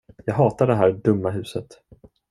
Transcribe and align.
Jag 0.25 0.33
hatar 0.33 0.67
det 0.67 0.75
här 0.75 0.91
dumma 0.91 1.29
huset. 1.31 1.79